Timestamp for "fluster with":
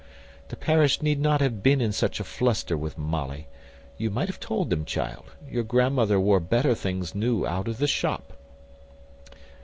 2.23-2.97